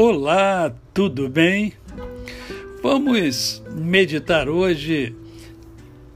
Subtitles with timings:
[0.00, 1.72] Olá, tudo bem?
[2.84, 5.12] Vamos meditar hoje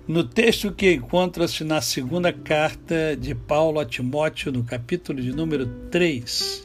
[0.06, 5.66] no texto que encontra-se na segunda carta de Paulo a Timóteo, no capítulo de número
[5.90, 6.64] 3,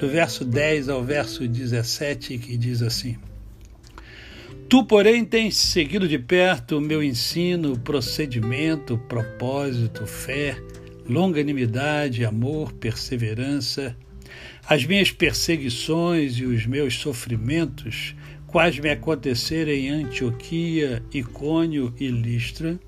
[0.00, 3.18] do verso 10 ao verso 17, que diz assim:
[4.66, 10.56] Tu, porém, tens seguido de perto o meu ensino, procedimento, propósito, fé,
[11.06, 13.94] longanimidade, amor, perseverança
[14.66, 18.14] as minhas perseguições e os meus sofrimentos,
[18.46, 22.78] quais me aconteceram em Antioquia, Icônio e Listra,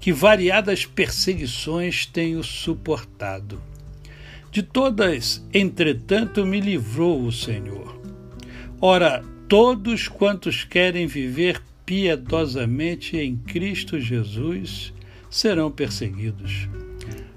[0.00, 3.60] que variadas perseguições tenho suportado.
[4.50, 8.00] De todas, entretanto, me livrou o Senhor.
[8.80, 14.92] Ora, todos quantos querem viver piedosamente em Cristo Jesus
[15.30, 16.68] serão perseguidos.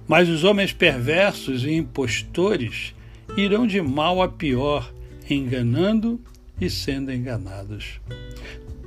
[0.08, 2.94] Mas os homens perversos e impostores
[3.36, 4.94] irão de mal a pior,
[5.30, 6.20] enganando
[6.60, 8.00] e sendo enganados.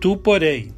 [0.00, 0.72] Tu, porém,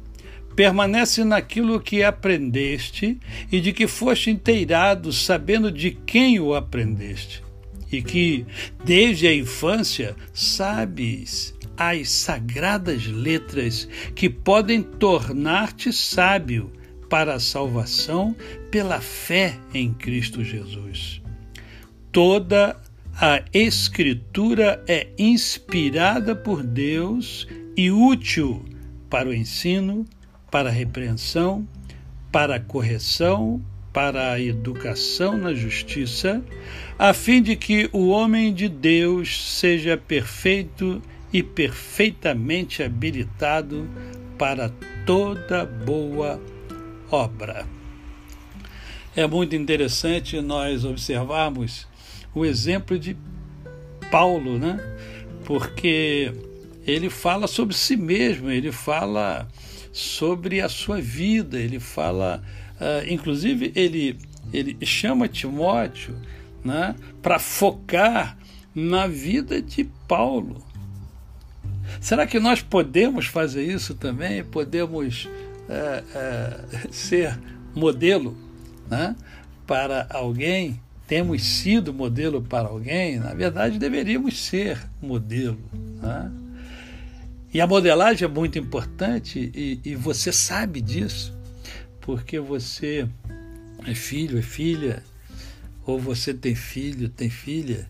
[0.55, 3.19] permanece naquilo que aprendeste
[3.51, 7.43] e de que foste inteirado, sabendo de quem o aprendeste,
[7.91, 8.45] e que,
[8.83, 16.71] desde a infância, sabes as sagradas letras que podem tornar-te sábio
[17.09, 18.35] para a salvação
[18.71, 21.21] pela fé em Cristo Jesus.
[22.11, 22.79] Toda
[23.15, 27.47] a Escritura é inspirada por Deus
[27.77, 28.65] e útil
[29.09, 30.05] para o ensino,
[30.49, 31.67] para a repreensão,
[32.31, 36.43] para a correção, para a educação na justiça,
[36.97, 40.99] a fim de que o homem de Deus seja perfeito
[41.31, 43.87] e perfeitamente habilitado
[44.39, 44.69] para
[45.05, 46.41] toda boa
[47.11, 47.67] obra.
[49.15, 51.87] É muito interessante nós observarmos
[52.33, 53.15] o exemplo de
[54.11, 54.79] Paulo, né?
[55.45, 56.33] Porque
[56.85, 59.47] ele fala sobre si mesmo, ele fala
[59.91, 62.43] sobre a sua vida, ele fala,
[62.79, 64.17] uh, inclusive ele
[64.51, 66.15] ele chama Timóteo,
[66.63, 68.37] né, para focar
[68.73, 70.63] na vida de Paulo.
[71.99, 74.43] Será que nós podemos fazer isso também?
[74.43, 75.29] Podemos
[75.69, 77.39] é, é, ser
[77.75, 78.37] modelo
[78.89, 79.15] né,
[79.65, 85.59] para alguém temos sido modelo para alguém, na verdade deveríamos ser modelo.
[86.01, 86.31] Né?
[87.53, 91.37] E a modelagem é muito importante e, e você sabe disso,
[92.01, 93.07] porque você
[93.85, 95.03] é filho, é filha,
[95.85, 97.87] ou você tem filho, tem filha,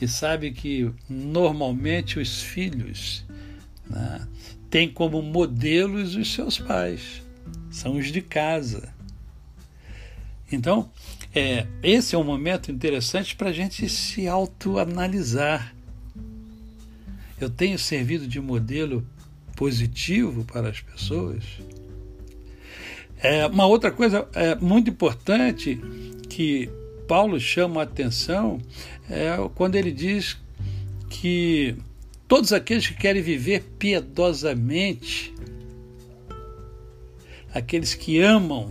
[0.00, 3.24] e sabe que normalmente os filhos
[3.88, 4.26] né,
[4.70, 7.22] têm como modelos os seus pais,
[7.70, 8.94] são os de casa.
[10.50, 10.90] Então,
[11.34, 15.74] é, esse é um momento interessante para a gente se autoanalisar.
[17.40, 19.06] Eu tenho servido de modelo
[19.54, 21.44] positivo para as pessoas?
[23.20, 25.80] É, uma outra coisa é, muito importante
[26.28, 26.70] que
[27.08, 28.60] Paulo chama a atenção
[29.10, 30.36] é quando ele diz
[31.08, 31.74] que
[32.28, 35.34] todos aqueles que querem viver piedosamente,
[37.52, 38.70] aqueles que amam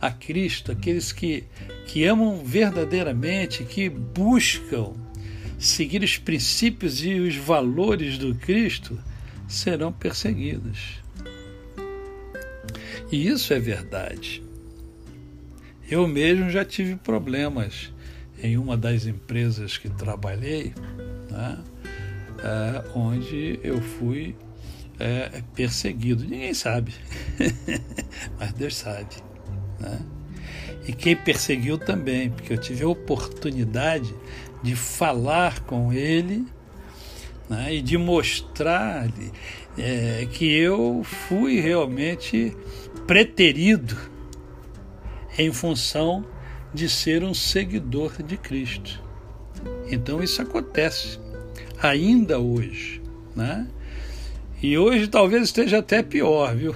[0.00, 1.44] a Cristo, aqueles que,
[1.86, 4.92] que amam verdadeiramente, que buscam
[5.58, 8.98] seguir os princípios e os valores do Cristo,
[9.48, 11.00] serão perseguidos.
[13.10, 14.42] E isso é verdade.
[15.88, 17.92] Eu mesmo já tive problemas
[18.42, 20.74] em uma das empresas que trabalhei,
[21.30, 21.58] né,
[22.38, 24.34] é, onde eu fui
[24.98, 26.24] é, perseguido.
[26.24, 26.92] Ninguém sabe,
[28.38, 29.25] mas Deus sabe.
[29.86, 30.00] Né?
[30.86, 34.14] E quem perseguiu também, porque eu tive a oportunidade
[34.62, 36.46] de falar com ele
[37.48, 37.74] né?
[37.74, 39.32] e de mostrar-lhe
[39.78, 42.56] é, que eu fui realmente
[43.06, 43.96] preterido
[45.38, 46.24] em função
[46.72, 49.02] de ser um seguidor de Cristo.
[49.90, 51.18] Então isso acontece
[51.80, 53.02] ainda hoje,
[53.34, 53.66] né?
[54.62, 56.74] E hoje talvez esteja até pior, viu?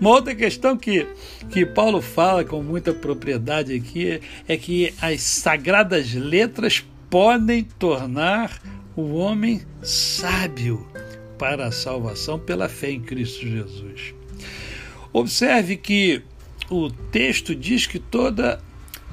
[0.00, 1.06] Uma outra questão que,
[1.50, 4.18] que Paulo fala com muita propriedade aqui
[4.48, 8.58] é que as sagradas letras podem tornar
[8.96, 10.88] o homem sábio
[11.38, 14.14] para a salvação pela fé em Cristo Jesus.
[15.12, 16.22] Observe que
[16.70, 18.58] o texto diz que toda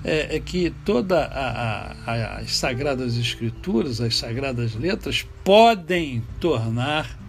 [0.06, 7.20] é, é que toda a, a, as sagradas escrituras, as sagradas letras podem tornar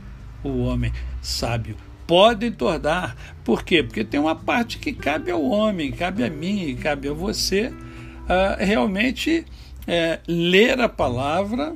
[0.44, 3.14] o homem sábio podem tornar.
[3.44, 3.82] Por quê?
[3.82, 8.56] Porque tem uma parte que cabe ao homem, cabe a mim, cabe a você uh,
[8.58, 9.44] realmente
[9.82, 11.75] uh, ler a palavra,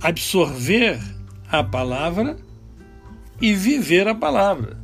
[0.00, 0.98] absorver
[1.50, 2.38] a palavra
[3.38, 4.78] e viver a palavra.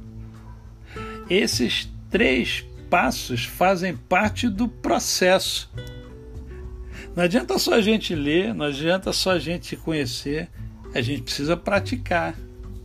[1.29, 5.73] Esses três passos fazem parte do processo.
[7.17, 10.51] Não adianta só a gente ler, não adianta só a gente conhecer,
[10.95, 12.35] a gente precisa praticar.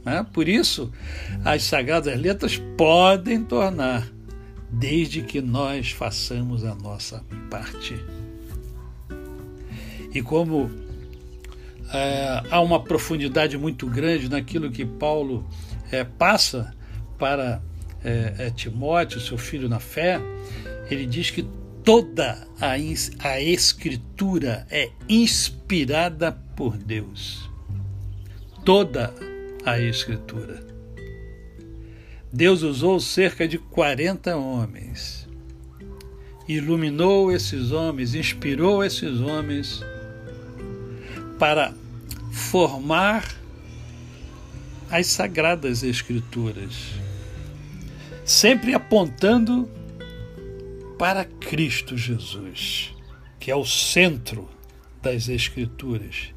[0.09, 0.25] Né?
[0.33, 0.91] Por isso,
[1.45, 4.07] as Sagradas Letras podem tornar,
[4.71, 7.95] desde que nós façamos a nossa parte.
[10.11, 10.71] E como
[11.93, 15.47] é, há uma profundidade muito grande naquilo que Paulo
[15.91, 16.73] é, passa
[17.19, 17.61] para
[18.03, 20.19] é, é Timóteo, seu filho na fé,
[20.89, 21.47] ele diz que
[21.83, 22.71] toda a,
[23.29, 27.47] a Escritura é inspirada por Deus.
[28.65, 29.13] Toda
[29.71, 30.65] a Escritura.
[32.31, 35.27] Deus usou cerca de 40 homens,
[36.47, 39.81] iluminou esses homens, inspirou esses homens
[41.37, 41.73] para
[42.31, 43.25] formar
[44.91, 46.73] as sagradas Escrituras,
[48.25, 49.69] sempre apontando
[50.97, 52.93] para Cristo Jesus,
[53.39, 54.49] que é o centro
[55.01, 56.33] das Escrituras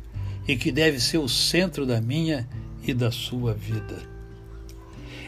[0.47, 2.49] e que deve ser o centro da minha
[2.83, 3.97] e da sua vida.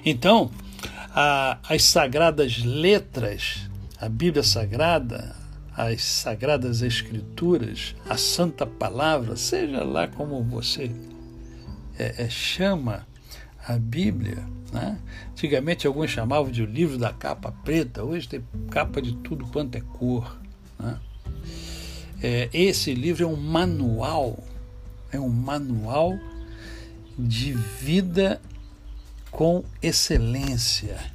[0.05, 0.51] Então,
[1.15, 3.69] a, as sagradas letras,
[4.01, 5.35] a Bíblia Sagrada,
[5.77, 10.91] as sagradas Escrituras, a Santa Palavra, seja lá como você
[11.99, 13.07] é, é, chama
[13.67, 14.45] a Bíblia.
[14.73, 14.99] Né?
[15.31, 19.77] Antigamente alguns chamavam de o livro da capa preta, hoje tem capa de tudo quanto
[19.77, 20.39] é cor.
[20.79, 20.99] Né?
[22.23, 24.39] É, esse livro é um manual,
[25.11, 26.19] é um manual
[27.19, 28.41] de vida
[29.31, 31.13] com excelência.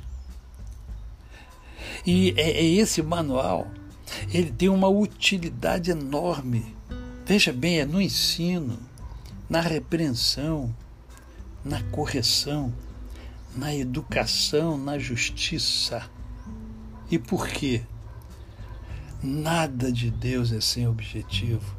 [2.05, 3.67] E é, é esse manual,
[4.33, 6.75] ele tem uma utilidade enorme.
[7.25, 8.79] Veja bem, é no ensino,
[9.49, 10.73] na repreensão,
[11.63, 12.73] na correção,
[13.55, 16.09] na educação, na justiça.
[17.11, 17.83] E por quê?
[19.21, 21.75] Nada de Deus é sem objetivo.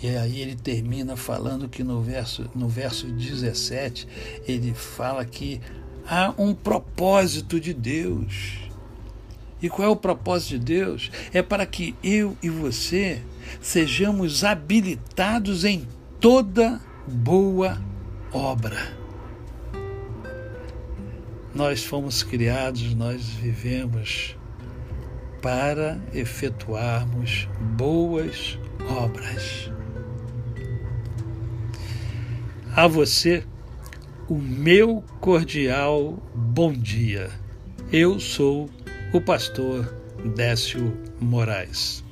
[0.00, 4.06] E aí ele termina falando que no verso, no verso 17,
[4.46, 5.60] ele fala que
[6.06, 8.58] há um propósito de Deus.
[9.60, 11.10] E qual é o propósito de Deus?
[11.32, 13.20] É para que eu e você
[13.60, 15.86] sejamos habilitados em
[16.20, 17.82] toda boa
[18.32, 18.96] obra.
[21.52, 24.36] Nós fomos criados, nós vivemos
[25.42, 28.56] para efetuarmos boas
[28.88, 29.72] obras
[32.78, 33.42] a você
[34.28, 37.28] o meu cordial bom dia.
[37.92, 38.70] Eu sou
[39.12, 39.92] o pastor
[40.36, 42.04] Décio Moraes.